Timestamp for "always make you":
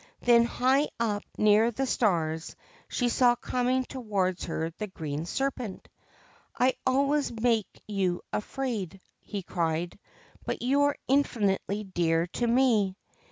6.87-8.23